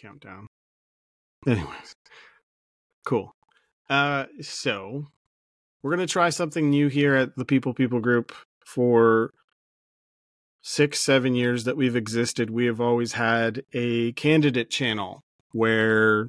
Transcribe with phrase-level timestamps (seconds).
[0.00, 0.46] countdown.
[1.46, 1.94] Anyways,
[3.06, 3.32] cool.
[3.88, 5.08] Uh, so
[5.82, 8.32] we're gonna try something new here at the People People Group
[8.64, 9.30] for
[10.62, 12.50] six, seven years that we've existed.
[12.50, 15.20] We have always had a candidate channel
[15.52, 16.28] where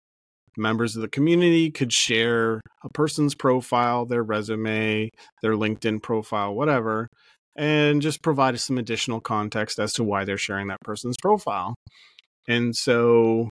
[0.57, 5.09] members of the community could share a person's profile, their resume,
[5.41, 7.07] their LinkedIn profile, whatever,
[7.55, 11.75] and just provide some additional context as to why they're sharing that person's profile.
[12.47, 13.49] And so,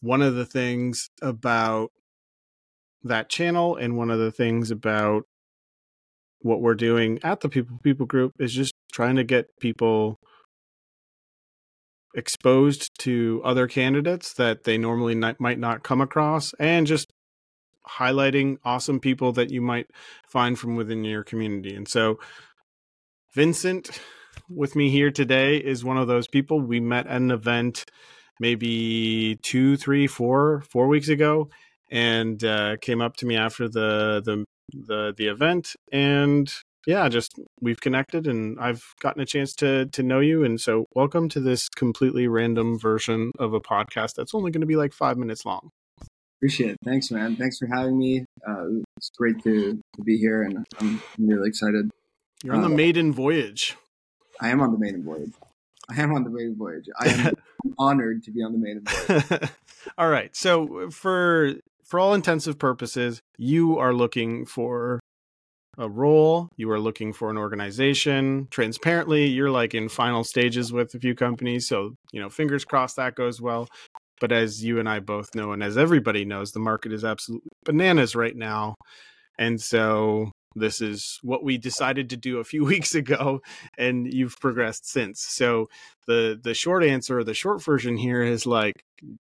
[0.00, 1.90] one of the things about
[3.02, 5.24] that channel and one of the things about
[6.40, 10.18] what we're doing at the people people group is just trying to get people
[12.14, 17.12] exposed to other candidates that they normally not, might not come across and just
[17.86, 19.86] highlighting awesome people that you might
[20.26, 21.74] find from within your community.
[21.74, 22.18] And so
[23.34, 24.00] Vincent
[24.48, 27.84] with me here today is one of those people we met at an event
[28.40, 31.48] maybe two, three, four, four weeks ago,
[31.90, 36.52] and uh, came up to me after the the the the event, and
[36.86, 40.86] yeah, just we've connected, and I've gotten a chance to to know you, and so
[40.94, 44.92] welcome to this completely random version of a podcast that's only going to be like
[44.92, 45.70] five minutes long.
[46.38, 46.78] Appreciate it.
[46.84, 47.36] Thanks, man.
[47.36, 48.26] Thanks for having me.
[48.46, 48.66] Uh,
[48.98, 51.90] it's great to, to be here, and I'm really excited.
[52.44, 53.74] You're on the uh, maiden voyage.
[54.40, 55.32] I am on the maiden voyage.
[55.88, 56.86] I am on the maiden voyage.
[56.98, 57.34] I am
[57.78, 59.50] honored to be on the maiden voyage.
[59.98, 60.34] all right.
[60.34, 65.00] So for for all intensive purposes, you are looking for
[65.78, 68.48] a role, you are looking for an organization.
[68.50, 72.96] Transparently, you're like in final stages with a few companies, so you know, fingers crossed
[72.96, 73.68] that goes well.
[74.20, 77.50] But as you and I both know, and as everybody knows, the market is absolutely
[77.64, 78.74] bananas right now.
[79.38, 83.42] And so this is what we decided to do a few weeks ago,
[83.78, 85.20] and you've progressed since.
[85.20, 85.68] So
[86.06, 88.74] the the short answer, the short version here is like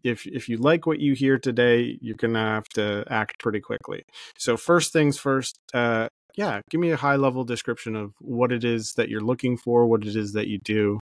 [0.04, 4.04] if if you like what you hear today, you're gonna have to act pretty quickly.
[4.38, 8.64] So first things first, uh, yeah, give me a high level description of what it
[8.64, 11.00] is that you're looking for, what it is that you do,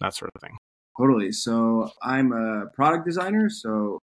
[0.00, 0.56] that sort of thing.
[0.98, 1.32] Totally.
[1.32, 3.50] So I'm a product designer.
[3.50, 3.98] So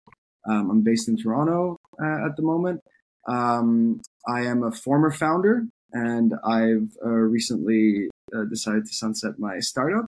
[0.50, 2.82] um, I'm based in Toronto uh, at the moment.
[3.28, 9.60] Um, I am a former founder, and I've uh, recently uh, decided to sunset my
[9.60, 10.06] startup.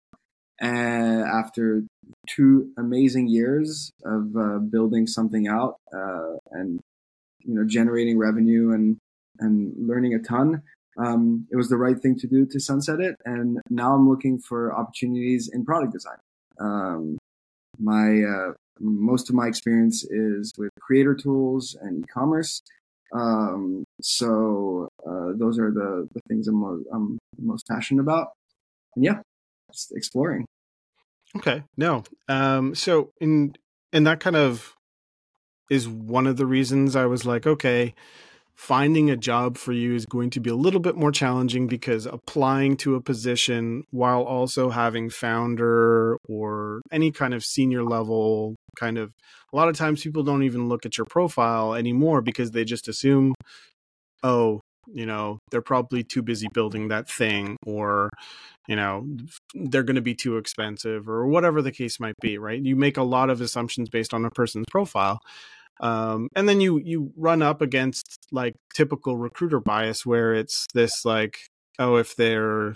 [0.60, 1.84] And after
[2.30, 6.80] two amazing years of uh, building something out uh, and
[7.40, 8.98] you know generating revenue and
[9.40, 10.62] and learning a ton,
[10.98, 13.16] um, it was the right thing to do to sunset it.
[13.26, 16.18] And now I'm looking for opportunities in product design.
[16.60, 17.18] Um,
[17.80, 22.62] my uh, most of my experience is with creator tools and e-commerce
[23.14, 28.30] um, so uh, those are the, the things I'm, mo- I'm most passionate about.
[28.96, 29.20] And yeah,
[29.72, 30.46] just exploring.
[31.36, 31.64] Okay.
[31.78, 32.04] No.
[32.28, 33.56] Um, so in
[33.94, 34.76] and that kind of
[35.70, 37.94] is one of the reasons I was like, okay,
[38.54, 42.06] finding a job for you is going to be a little bit more challenging because
[42.06, 48.98] applying to a position while also having founder or any kind of senior level kind
[48.98, 49.12] of
[49.52, 52.88] a lot of times people don't even look at your profile anymore because they just
[52.88, 53.34] assume
[54.24, 58.10] oh you know they're probably too busy building that thing or
[58.68, 59.06] you know
[59.54, 62.62] they're going to be too expensive or whatever the case might be right?
[62.62, 65.20] You make a lot of assumptions based on a person's profile
[65.80, 71.06] um, and then you you run up against like typical recruiter bias where it's this
[71.06, 71.38] like
[71.80, 72.76] oh if they're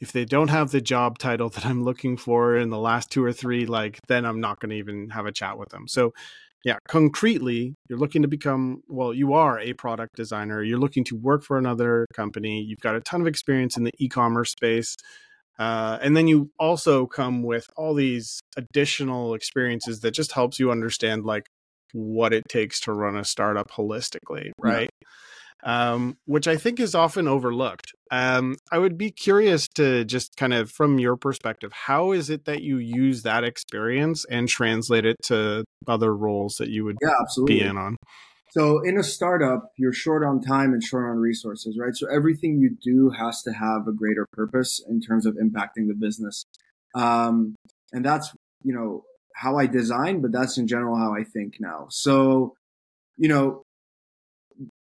[0.00, 3.24] if they don't have the job title that I'm looking for in the last two
[3.24, 5.88] or three, like then I'm not going to even have a chat with them.
[5.88, 6.12] So,
[6.64, 10.62] yeah, concretely, you're looking to become well, you are a product designer.
[10.62, 12.62] You're looking to work for another company.
[12.62, 14.96] You've got a ton of experience in the e-commerce space.
[15.58, 20.70] Uh, and then you also come with all these additional experiences that just helps you
[20.70, 21.46] understand like
[21.92, 24.90] what it takes to run a startup holistically, right?
[25.00, 25.08] Yeah
[25.64, 27.92] um, which I think is often overlooked.
[28.10, 32.44] Um, I would be curious to just kind of, from your perspective, how is it
[32.44, 37.10] that you use that experience and translate it to other roles that you would yeah,
[37.20, 37.60] absolutely.
[37.60, 37.96] be in on?
[38.50, 41.94] So, in a startup, you're short on time and short on resources, right?
[41.94, 45.94] So, everything you do has to have a greater purpose in terms of impacting the
[45.98, 46.44] business.
[46.94, 47.54] Um,
[47.92, 48.32] and that's,
[48.62, 49.04] you know,
[49.34, 51.88] how I design, but that's in general how I think now.
[51.90, 52.54] So,
[53.18, 53.65] you know,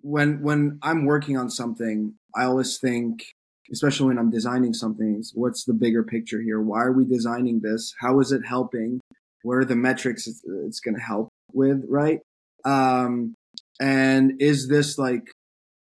[0.08, 3.25] when when I'm working on something, I always think,
[3.70, 6.60] especially when I'm designing something, what's the bigger picture here?
[6.60, 7.94] Why are we designing this?
[8.00, 9.00] How is it helping?
[9.43, 12.20] What are the metrics it's, it's going to help with, right?
[12.64, 13.34] Um,
[13.78, 15.31] and is this like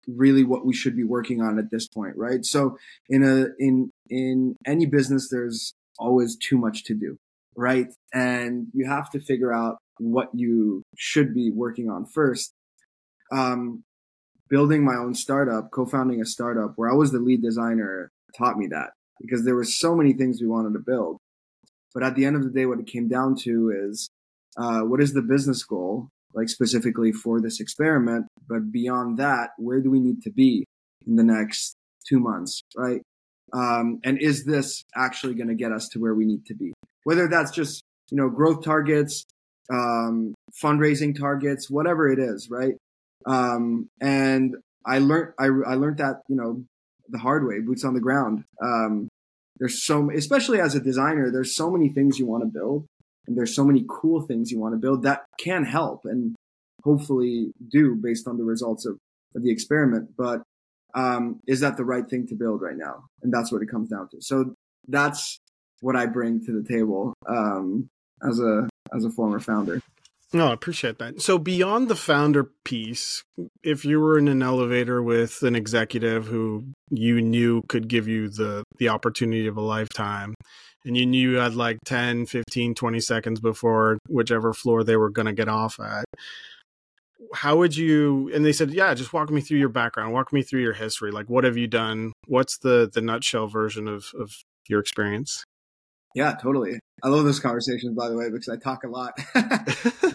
[0.07, 2.43] really what we should be working on at this point, right?
[2.43, 2.77] So
[3.09, 7.17] in a in in any business, there's always too much to do,
[7.55, 7.87] right?
[8.11, 12.53] And you have to figure out what you should be working on first.
[13.31, 13.83] Um,
[14.49, 18.67] building my own startup, co-founding a startup where I was the lead designer taught me
[18.67, 21.17] that because there were so many things we wanted to build.
[21.93, 24.09] But at the end of the day, what it came down to is
[24.57, 28.27] uh, what is the business goal, like specifically for this experiment?
[28.47, 30.65] But beyond that, where do we need to be
[31.07, 31.75] in the next
[32.07, 33.01] two months, right?
[33.53, 36.73] Um, and is this actually going to get us to where we need to be?
[37.03, 37.81] Whether that's just
[38.11, 39.25] you know growth targets,
[39.71, 42.75] um, fundraising targets, whatever it is, right?
[43.29, 44.55] Um, and
[44.85, 46.63] I learned I, I learned that you know
[47.07, 48.43] the hard way, boots on the ground.
[48.61, 49.07] Um,
[49.57, 52.85] there's so especially as a designer, there's so many things you want to build,
[53.27, 56.35] and there's so many cool things you want to build that can help and
[56.83, 58.97] hopefully do based on the results of,
[59.35, 60.09] of the experiment.
[60.17, 60.41] But
[60.95, 63.05] um, is that the right thing to build right now?
[63.21, 64.21] And that's what it comes down to.
[64.21, 64.55] So
[64.87, 65.39] that's
[65.81, 67.89] what I bring to the table um,
[68.27, 69.81] as a as a former founder.
[70.31, 71.21] No, I appreciate that.
[71.21, 73.23] So beyond the founder piece,
[73.63, 78.29] if you were in an elevator with an executive who you knew could give you
[78.29, 80.35] the the opportunity of a lifetime
[80.85, 85.09] and you knew you had like 10, 15, 20 seconds before whichever floor they were
[85.09, 86.05] going to get off at,
[87.33, 90.13] how would you and they said yeah just walk me through your background.
[90.13, 91.11] Walk me through your history.
[91.11, 92.13] Like what have you done?
[92.27, 94.31] What's the the nutshell version of of
[94.67, 95.43] your experience?
[96.15, 96.79] Yeah totally.
[97.03, 99.13] I love those conversations by the way because i talk a lot,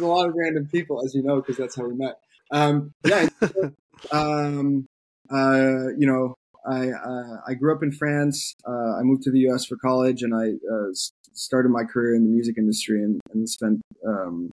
[0.00, 2.18] with a lot of random people as you know because that's how we met
[2.50, 3.28] um, yeah
[4.12, 4.86] um,
[5.30, 6.34] uh, you know
[6.66, 8.54] I uh, I grew up in France.
[8.66, 9.64] Uh, I moved to the U.S.
[9.64, 10.92] for college, and I uh,
[11.32, 14.50] started my career in the music industry and, and spent um,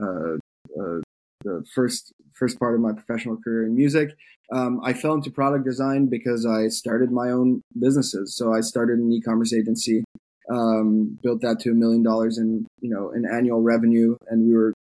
[0.00, 0.34] uh,
[0.78, 1.00] uh,
[1.44, 4.10] the first first part of my professional career in music.
[4.52, 8.36] Um, I fell into product design because I started my own businesses.
[8.36, 10.04] So I started an e-commerce agency,
[10.50, 14.54] um, built that to a million dollars in you know in annual revenue, and we
[14.54, 14.74] were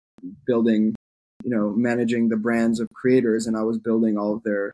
[0.46, 0.94] building,
[1.42, 4.72] you know, managing the brands of creators, and I was building all of their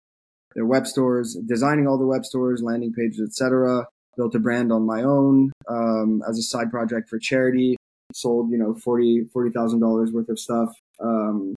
[0.54, 3.86] their web stores, designing all the web stores, landing pages, etc.
[4.16, 7.76] Built a brand on my own um, as a side project for charity.
[8.12, 10.70] Sold you know forty forty thousand dollars worth of stuff.
[11.00, 11.54] Um,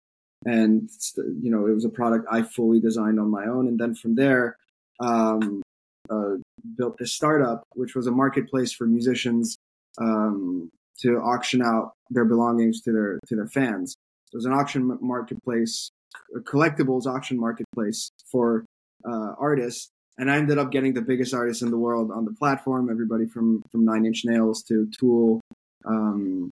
[0.45, 3.67] and you know it was a product I fully designed on my own.
[3.67, 4.57] And then from there,
[4.99, 5.61] um,
[6.09, 6.35] uh,
[6.77, 9.57] built this startup, which was a marketplace for musicians
[9.97, 13.95] um, to auction out their belongings to their to their fans.
[14.33, 15.91] It was an auction marketplace,
[16.35, 18.65] a collectibles auction marketplace for
[19.05, 19.89] uh, artists.
[20.17, 22.89] And I ended up getting the biggest artists in the world on the platform.
[22.89, 25.41] Everybody from from Nine Inch Nails to Tool,
[25.85, 26.51] um,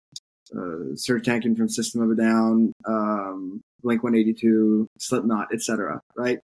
[0.53, 6.01] uh, Serj Tankian from System of a Down, um, Blink 182, Slipknot, etc.
[6.15, 6.39] Right.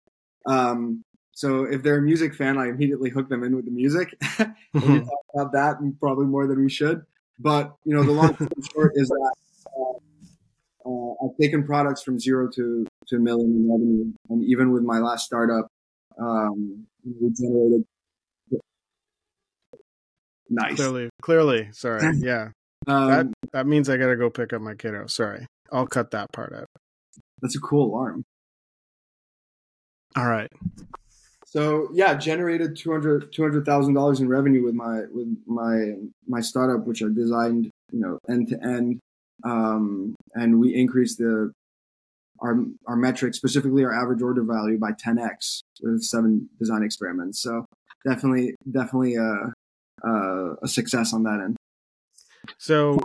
[0.46, 1.04] Um,
[1.34, 4.16] so if they're a music fan, I immediately hook them in with the music.
[4.74, 7.04] we talk about that probably more than we should.
[7.42, 9.34] But you know, the long story short is that
[9.76, 14.72] uh, uh, I've taken products from zero to to a million in revenue, and even
[14.72, 15.68] with my last startup,
[16.20, 17.84] um, we generated.
[20.50, 20.76] Nice.
[20.76, 21.70] Clearly, clearly.
[21.72, 22.18] Sorry.
[22.22, 22.50] Yeah.
[22.88, 25.06] Um, that that means I gotta go pick up my kiddo.
[25.06, 26.66] Sorry, I'll cut that part out.
[27.42, 28.24] That's a cool alarm.
[30.16, 30.52] All right.
[31.51, 35.95] So yeah, generated two hundred two hundred thousand dollars in revenue with my with my
[36.25, 39.01] my startup, which I designed, you know, end to end,
[39.44, 41.52] um, and we increased the
[42.40, 42.56] our
[42.87, 47.42] our metrics, specifically our average order value, by ten x with seven design experiments.
[47.42, 47.66] So
[48.07, 49.52] definitely, definitely a
[50.07, 51.57] a, a success on that end.
[52.59, 52.97] So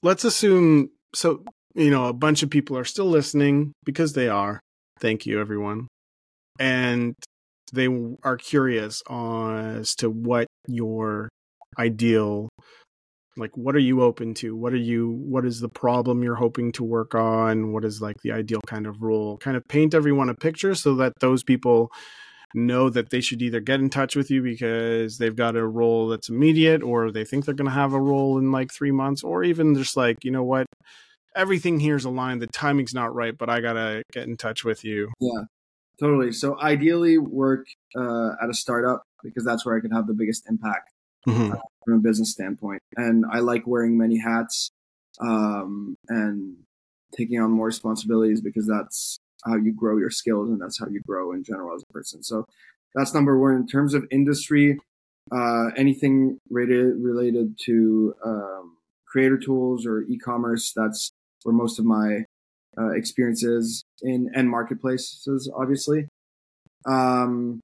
[0.00, 1.42] let's assume so
[1.74, 4.60] you know a bunch of people are still listening because they are.
[5.00, 5.88] Thank you, everyone,
[6.60, 7.16] and
[7.74, 7.88] they
[8.22, 11.28] are curious as to what your
[11.78, 12.48] ideal
[13.36, 14.54] like what are you open to?
[14.54, 17.72] What are you what is the problem you're hoping to work on?
[17.72, 20.94] What is like the ideal kind of role kind of paint everyone a picture so
[20.96, 21.90] that those people
[22.54, 26.06] know that they should either get in touch with you because they've got a role
[26.06, 29.24] that's immediate or they think they're going to have a role in like three months
[29.24, 30.66] or even just like you know what?
[31.34, 32.40] Everything here's aligned.
[32.40, 35.10] The timing's not right but i gotta get in touch with you.
[35.20, 35.44] Yeah
[36.04, 40.14] totally so ideally work uh, at a startup because that's where i can have the
[40.14, 40.90] biggest impact
[41.26, 41.52] mm-hmm.
[41.52, 44.70] uh, from a business standpoint and i like wearing many hats
[45.20, 46.56] um, and
[47.16, 51.00] taking on more responsibilities because that's how you grow your skills and that's how you
[51.06, 52.22] grow in general as a person.
[52.22, 52.46] So
[52.94, 53.54] that's number one.
[53.54, 54.78] In terms of industry,
[55.32, 62.24] uh, anything related related to um, creator tools or e-commerce, that's where most of my
[62.78, 66.08] uh, experiences in and marketplaces, obviously.
[66.86, 67.60] Um,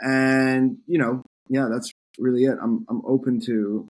[0.00, 2.56] and you know, yeah, that's really it.
[2.62, 3.88] I'm I'm open to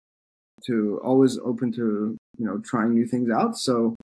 [0.67, 3.57] to always open to you know trying new things out.
[3.57, 3.97] So,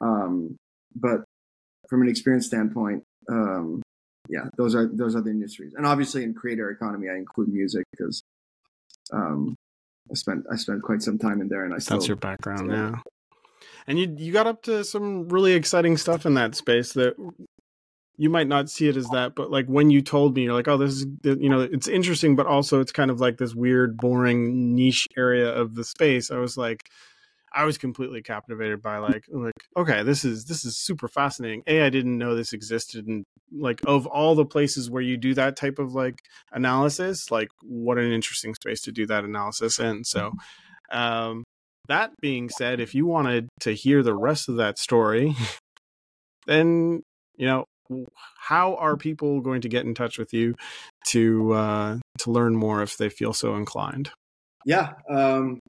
[0.00, 0.56] um,
[0.94, 1.24] but
[1.88, 3.82] from an experience standpoint, um,
[4.28, 7.84] yeah, those are those are the industries, and obviously in creator economy, I include music
[7.92, 8.22] because
[9.12, 9.54] um,
[10.10, 12.70] I spent I spent quite some time in there, and I still, that's your background,
[12.70, 12.96] yeah.
[13.86, 17.14] And you you got up to some really exciting stuff in that space that
[18.16, 20.68] you might not see it as that, but like when you told me, you're like,
[20.68, 23.96] oh, this is you know, it's interesting, but also it's kind of like this weird,
[23.96, 26.30] boring niche area of the space.
[26.30, 26.88] I was like,
[27.52, 31.62] I was completely captivated by like like okay, this is this is super fascinating.
[31.66, 35.34] A, I didn't know this existed, and like of all the places where you do
[35.34, 36.18] that type of like
[36.52, 40.04] analysis, like what an interesting space to do that analysis in.
[40.04, 40.32] So,
[40.90, 41.44] um,
[41.88, 45.34] that being said, if you wanted to hear the rest of that story,
[46.46, 47.02] then
[47.36, 47.66] you know
[48.38, 50.54] how are people going to get in touch with you
[51.08, 54.10] to uh, to learn more if they feel so inclined?
[54.64, 55.60] Yeah, um,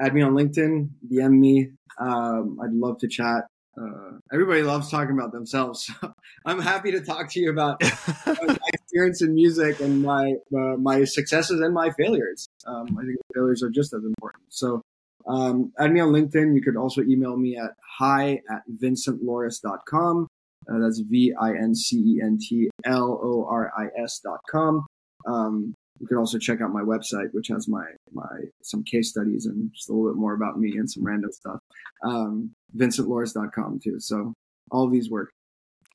[0.00, 1.70] add me on LinkedIn, DM me.
[1.98, 3.44] Um, I'd love to chat.
[3.80, 5.90] Uh, everybody loves talking about themselves.
[6.02, 6.12] So
[6.46, 7.82] I'm happy to talk to you about
[8.26, 12.48] my experience in music and my uh, my successes and my failures.
[12.66, 14.44] Um, I think failures are just as important.
[14.48, 14.80] So
[15.26, 16.54] um, add me on LinkedIn.
[16.54, 20.26] You could also email me at hi at vincentloris.com.
[20.70, 24.40] Uh, that's V I N C E N T L O R I S dot
[24.50, 24.86] com.
[25.26, 28.26] Um, you can also check out my website, which has my my
[28.62, 31.60] some case studies and just a little bit more about me and some random stuff.
[32.04, 34.00] Um, VincentLoris.com too.
[34.00, 34.32] So
[34.70, 35.30] all these work.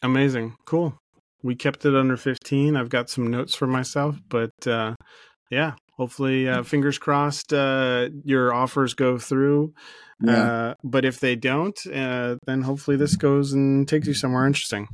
[0.02, 0.98] Amazing, cool.
[1.42, 2.76] We kept it under fifteen.
[2.76, 4.96] I've got some notes for myself, but uh,
[5.56, 9.74] yeah, hopefully, uh, fingers crossed, uh, your offers go through.
[10.22, 10.44] Yeah.
[10.44, 14.88] Uh, but if they don't, uh, then hopefully this goes and takes you somewhere interesting.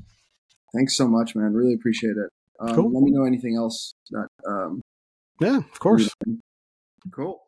[0.73, 1.53] Thanks so much, man.
[1.53, 2.29] Really appreciate it.
[2.59, 2.93] Um, cool.
[2.93, 4.81] Let me know anything else that um,
[5.39, 6.09] yeah, of course.
[7.11, 7.40] Cool.